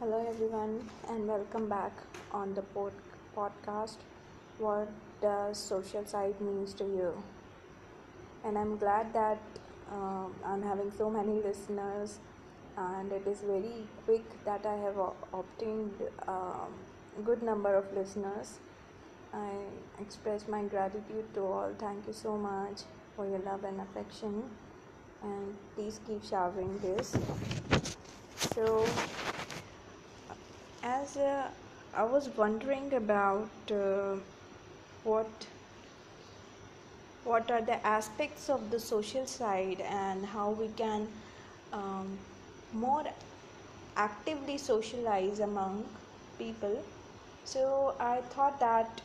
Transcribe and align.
Hello, 0.00 0.24
everyone, 0.28 0.88
and 1.08 1.26
welcome 1.28 1.68
back 1.68 1.92
on 2.32 2.54
the 2.54 2.62
pod- 2.62 3.02
podcast. 3.36 3.96
What 4.58 4.88
does 5.20 5.58
social 5.58 6.06
side 6.06 6.40
means 6.40 6.72
to 6.74 6.84
you? 6.84 7.22
And 8.44 8.56
I'm 8.56 8.76
glad 8.78 9.12
that 9.12 9.38
um, 9.92 10.34
I'm 10.44 10.62
having 10.62 10.90
so 10.96 11.10
many 11.10 11.42
listeners, 11.42 12.18
and 12.76 13.12
it 13.12 13.26
is 13.26 13.40
very 13.40 13.86
quick 14.04 14.24
that 14.44 14.64
I 14.64 14.76
have 14.76 14.96
o- 14.98 15.16
obtained 15.32 15.92
um, 16.26 16.72
a 17.18 17.22
good 17.24 17.42
number 17.42 17.74
of 17.74 17.92
listeners. 17.92 18.58
I 19.34 19.50
express 20.00 20.46
my 20.48 20.62
gratitude 20.62 21.34
to 21.34 21.40
all. 21.40 21.74
Thank 21.78 22.06
you 22.06 22.12
so 22.12 22.36
much 22.36 22.82
for 23.16 23.26
your 23.28 23.40
love 23.40 23.64
and 23.64 23.80
affection, 23.80 24.44
and 25.22 25.56
please 25.74 26.00
keep 26.06 26.24
showering 26.24 26.78
this. 26.78 27.16
So 28.54 28.86
as 30.82 31.16
uh, 31.16 31.48
I 31.94 32.04
was 32.04 32.28
wondering 32.30 32.92
about 32.94 33.50
uh, 33.70 34.16
what 35.04 35.46
what 37.24 37.50
are 37.50 37.60
the 37.60 37.78
aspects 37.86 38.48
of 38.48 38.70
the 38.70 38.80
social 38.80 39.26
side 39.26 39.80
and 39.82 40.24
how 40.26 40.50
we 40.50 40.68
can 40.68 41.06
um, 41.72 42.18
more 42.72 43.04
actively 43.96 44.56
socialize 44.58 45.40
among 45.40 45.84
people. 46.38 46.82
So 47.44 47.94
I 48.00 48.20
thought 48.30 48.58
that 48.60 49.02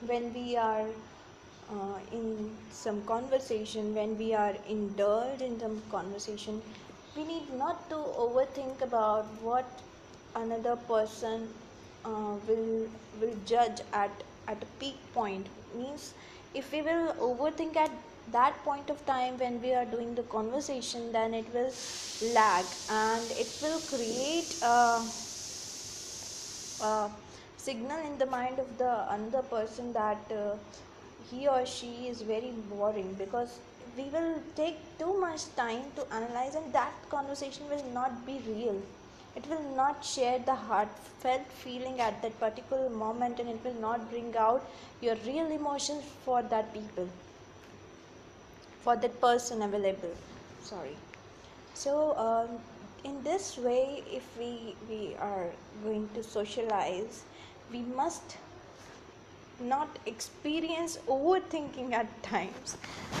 when 0.00 0.32
we 0.32 0.56
are 0.56 0.86
uh, 1.70 1.98
in 2.12 2.56
some 2.70 3.02
conversation, 3.06 3.94
when 3.94 4.16
we 4.18 4.34
are 4.34 4.54
indulged 4.68 5.42
in 5.42 5.58
some 5.58 5.82
conversation, 5.90 6.62
we 7.16 7.24
need 7.24 7.52
not 7.52 7.88
to 7.90 7.96
overthink 7.96 8.82
about 8.82 9.26
what 9.42 9.82
another 10.34 10.76
person 10.76 11.48
uh, 12.04 12.36
will 12.48 12.88
will 13.20 13.36
judge 13.44 13.80
at 13.92 14.22
at 14.48 14.62
a 14.62 14.66
peak 14.78 14.96
point. 15.12 15.48
Means 15.76 16.14
if 16.54 16.72
we 16.72 16.82
will 16.82 17.12
overthink 17.28 17.76
at 17.76 17.90
that 18.32 18.62
point 18.64 18.90
of 18.90 19.04
time 19.06 19.38
when 19.38 19.60
we 19.60 19.74
are 19.74 19.84
doing 19.84 20.14
the 20.14 20.22
conversation, 20.22 21.12
then 21.12 21.34
it 21.34 21.52
will 21.52 21.72
lag 22.20 22.66
and 22.88 23.30
it 23.32 23.52
will 23.60 23.80
create 23.80 24.56
a, 24.62 25.02
a 26.80 27.10
signal 27.56 27.98
in 28.06 28.18
the 28.18 28.26
mind 28.26 28.58
of 28.58 28.78
the 28.78 29.12
another 29.12 29.42
person 29.42 29.92
that 29.92 30.32
uh, 30.32 30.56
he 31.30 31.48
or 31.48 31.64
she 31.66 32.08
is 32.08 32.22
very 32.22 32.52
boring 32.70 33.14
because 33.14 33.60
we 33.96 34.04
will 34.10 34.42
take 34.56 34.76
too 34.98 35.18
much 35.20 35.54
time 35.56 35.84
to 35.96 36.06
analyze 36.12 36.54
and 36.54 36.72
that 36.72 37.08
conversation 37.08 37.68
will 37.68 37.84
not 37.92 38.26
be 38.26 38.40
real 38.46 38.82
it 39.36 39.46
will 39.48 39.76
not 39.76 40.04
share 40.04 40.38
the 40.38 40.54
heartfelt 40.54 41.46
feeling 41.62 42.00
at 42.00 42.20
that 42.22 42.38
particular 42.38 42.88
moment 42.88 43.40
and 43.40 43.48
it 43.48 43.64
will 43.64 43.80
not 43.80 44.08
bring 44.10 44.36
out 44.36 44.64
your 45.00 45.16
real 45.26 45.46
emotions 45.46 46.04
for 46.24 46.42
that 46.42 46.72
people 46.72 47.08
for 48.82 48.96
that 48.96 49.18
person 49.20 49.62
available. 49.62 50.14
Sorry. 50.62 50.96
So 51.72 52.16
um, 52.18 52.58
in 53.02 53.22
this 53.22 53.56
way 53.58 54.02
if 54.10 54.24
we 54.38 54.76
we 54.88 55.16
are 55.18 55.46
going 55.82 56.08
to 56.14 56.22
socialize 56.22 57.22
we 57.72 57.80
must 58.00 58.36
not 59.60 59.98
experience 60.06 60.98
overthinking 61.08 61.92
at 61.92 62.22
times. 62.22 62.76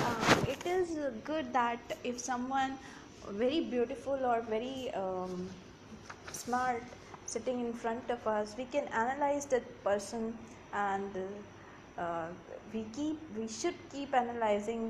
Uh, 0.00 0.44
it 0.48 0.66
is 0.66 0.98
good 1.24 1.52
that 1.52 1.80
if 2.04 2.18
someone 2.18 2.78
very 3.30 3.60
beautiful 3.60 4.24
or 4.24 4.40
very 4.42 4.90
um, 4.94 5.48
smart 6.48 6.82
sitting 7.26 7.60
in 7.60 7.72
front 7.72 8.10
of 8.10 8.26
us 8.26 8.54
we 8.58 8.64
can 8.76 8.86
analyze 9.04 9.46
that 9.46 9.66
person 9.84 10.32
and 10.72 11.18
uh, 11.98 12.28
we 12.72 12.84
keep 12.96 13.18
we 13.36 13.48
should 13.48 13.74
keep 13.92 14.14
analyzing 14.14 14.82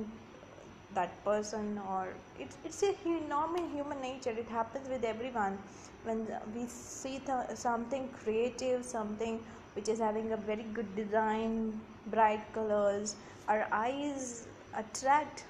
that 0.94 1.12
person 1.24 1.78
or 1.90 2.08
it's 2.38 2.56
it's 2.64 2.82
a 2.82 2.94
normal 3.28 3.68
human 3.68 4.00
nature. 4.00 4.30
It 4.30 4.48
happens 4.48 4.88
with 4.88 5.04
everyone. 5.04 5.58
When 6.04 6.26
we 6.54 6.66
see 6.66 7.18
th- 7.18 7.56
something 7.56 8.08
creative 8.24 8.84
something 8.84 9.40
which 9.74 9.88
is 9.88 9.98
having 9.98 10.32
a 10.32 10.36
very 10.36 10.66
good 10.78 10.94
design 10.96 11.80
bright 12.06 12.44
colors 12.54 13.16
our 13.48 13.66
eyes 13.72 14.46
attract 14.76 15.44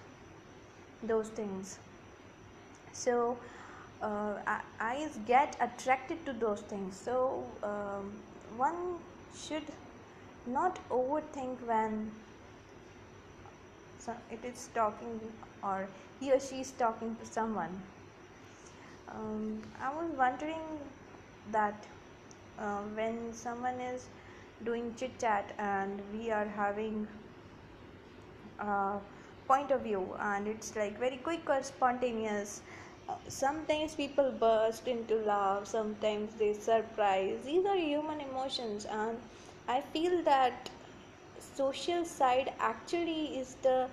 those 1.03 1.29
things. 1.29 1.79
So 2.93 3.39
uh, 4.03 4.35
eyes 4.81 5.19
get 5.27 5.57
attracted 5.61 6.25
to 6.27 6.33
those 6.33 6.61
things. 6.61 6.97
So 6.97 7.45
um, 7.63 8.13
one 8.57 8.99
should 9.37 9.65
not 10.47 10.79
overthink 10.91 11.61
when 11.67 12.11
it 14.31 14.43
is 14.45 14.69
talking 14.75 15.21
or 15.63 15.87
he 16.21 16.33
or 16.33 16.41
she 16.41 16.61
is 16.61 16.71
talking 16.73 17.17
to 17.17 17.27
someone. 17.27 17.83
Um, 19.09 19.63
i 19.81 19.89
was 19.95 20.11
wondering 20.17 20.65
that 21.53 21.87
uh, 22.59 22.83
when 22.95 23.33
someone 23.33 23.81
is 23.81 24.07
doing 24.65 24.95
chit 24.99 25.19
chat 25.19 25.53
and 25.59 26.01
we 26.13 26.31
are 26.31 26.47
having 26.57 27.07
a 28.59 28.99
point 29.47 29.71
of 29.71 29.83
view 29.83 30.17
and 30.21 30.47
it's 30.47 30.75
like 30.77 30.99
very 30.99 31.17
quick 31.17 31.49
or 31.49 31.63
spontaneous 31.63 32.61
uh, 32.61 32.88
sometimes 33.29 33.95
people 33.95 34.31
burst 34.41 34.87
into 34.89 35.17
laugh 35.17 35.67
sometimes 35.67 36.35
they 36.35 36.53
surprise. 36.55 37.39
These 37.45 37.67
are 37.67 37.77
human 37.77 38.21
emotions 38.21 38.85
and 38.87 39.19
i 39.69 39.81
feel 39.93 40.23
that 40.23 40.71
social 41.55 42.05
side 42.05 42.53
actually 42.61 43.39
is 43.39 43.55
the 43.63 43.89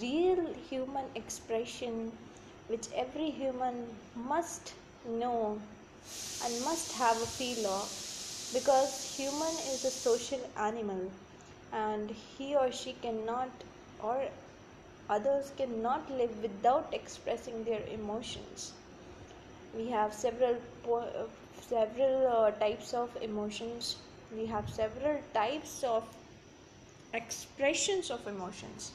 real 0.00 0.42
human 0.70 1.04
expression 1.14 2.12
which 2.68 2.86
every 2.94 3.30
human 3.30 3.76
must 4.14 4.74
know 5.06 5.58
and 6.44 6.64
must 6.64 6.92
have 6.92 7.16
a 7.22 7.26
feel 7.38 7.66
of 7.66 7.88
because 8.52 8.92
human 9.16 9.54
is 9.72 9.84
a 9.84 9.90
social 9.90 10.40
animal 10.56 11.10
and 11.72 12.10
he 12.10 12.54
or 12.56 12.70
she 12.72 12.92
cannot 13.02 13.50
or 14.02 14.18
others 15.08 15.52
cannot 15.56 16.10
live 16.10 16.42
without 16.42 16.92
expressing 16.92 17.64
their 17.64 17.82
emotions. 17.92 18.72
We 19.76 19.88
have 19.88 20.12
several 20.12 20.56
uh, 20.90 21.24
several 21.60 22.26
uh, 22.26 22.50
types 22.52 22.94
of 22.94 23.16
emotions. 23.22 23.96
We 24.34 24.46
have 24.46 24.68
several 24.68 25.20
types 25.34 25.82
of 25.84 26.04
expressions 27.14 28.10
of 28.10 28.26
emotions. 28.26 28.92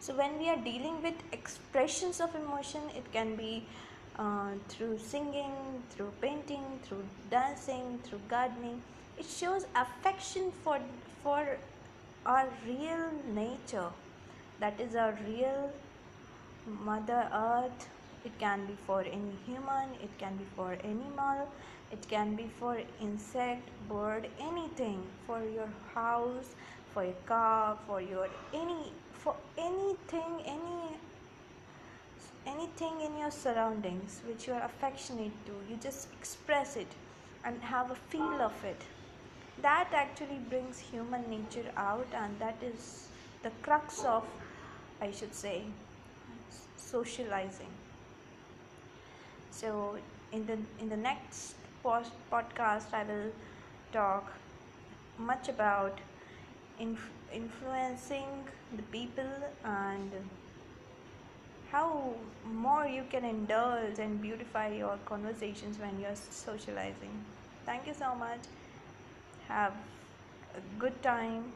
So 0.00 0.14
when 0.14 0.38
we 0.38 0.48
are 0.48 0.56
dealing 0.56 1.02
with 1.02 1.14
expressions 1.32 2.20
of 2.20 2.34
emotion 2.34 2.80
it 2.94 3.12
can 3.12 3.34
be 3.36 3.64
uh, 4.18 4.52
through 4.68 4.98
singing 4.98 5.52
through 5.90 6.12
painting 6.20 6.64
through 6.84 7.04
dancing 7.30 7.98
through 8.04 8.20
gardening. 8.28 8.82
It 9.18 9.26
shows 9.26 9.66
affection 9.74 10.52
for 10.62 10.78
for 11.22 11.58
our 12.24 12.48
real 12.66 13.10
nature 13.34 13.90
that 14.60 14.80
is 14.80 14.94
our 14.94 15.18
real 15.26 15.70
mother 16.84 17.28
earth. 17.32 17.88
It 18.24 18.38
can 18.38 18.66
be 18.66 18.74
for 18.86 19.02
any 19.02 19.36
human 19.46 19.90
it 20.02 20.18
can 20.18 20.36
be 20.36 20.44
for 20.56 20.72
animal 20.82 21.48
it 21.92 22.08
can 22.08 22.34
be 22.34 22.48
for 22.58 22.76
insect 23.00 23.68
bird 23.88 24.28
anything. 24.40 25.00
For 25.26 25.40
your 25.44 25.68
house 25.94 26.54
for 26.92 27.04
your 27.04 27.20
car 27.26 27.76
for 27.86 28.00
your 28.00 28.28
any 28.52 28.92
for 29.12 29.36
anything 29.58 30.42
any 30.44 30.96
anything 32.46 33.00
in 33.00 33.18
your 33.18 33.30
surroundings 33.30 34.20
which 34.26 34.46
you 34.46 34.54
are 34.54 34.62
affectionate 34.62 35.32
to 35.46 35.52
you 35.70 35.76
just 35.76 36.08
express 36.18 36.76
it 36.76 36.92
and 37.44 37.60
have 37.62 37.90
a 37.90 37.94
feel 37.94 38.42
of 38.42 38.64
it. 38.64 38.82
That 39.62 39.88
actually 39.92 40.40
brings 40.50 40.78
human 40.78 41.28
nature 41.30 41.70
out 41.76 42.08
and 42.12 42.38
that 42.40 42.56
is 42.62 43.08
the 43.42 43.50
crux 43.62 44.04
of 44.04 44.24
i 45.00 45.10
should 45.10 45.34
say 45.34 45.64
socializing. 46.76 47.70
So 49.50 49.96
in 50.32 50.46
the 50.46 50.58
in 50.78 50.88
the 50.88 50.96
next 50.96 51.56
post 51.82 52.12
podcast 52.30 52.92
i 52.92 53.02
will 53.10 53.30
talk 53.92 54.32
much 55.18 55.48
about 55.48 56.00
inf- 56.78 57.12
influencing 57.32 58.48
the 58.76 58.82
people 58.96 59.32
and 59.64 60.12
how 61.70 62.14
more 62.44 62.86
you 62.86 63.04
can 63.10 63.24
indulge 63.24 63.98
and 63.98 64.20
beautify 64.20 64.68
your 64.68 64.96
conversations 65.04 65.78
when 65.78 65.98
you're 66.00 66.14
socializing. 66.30 67.24
Thank 67.64 67.86
you 67.86 67.94
so 67.94 68.14
much. 68.14 68.40
Have 69.48 69.74
a 70.54 70.60
good 70.78 71.02
time 71.02 71.52